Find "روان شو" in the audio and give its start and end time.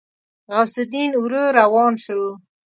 1.59-2.21